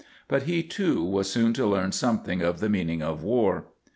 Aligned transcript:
But 0.27 0.41
he, 0.49 0.63
too, 0.63 1.03
was 1.03 1.29
soon 1.29 1.53
to 1.53 1.67
learn 1.67 1.91
something 1.91 2.41
of 2.41 2.59
the 2.59 2.69
meaning 2.69 3.03
of 3.03 3.21
war. 3.21 3.65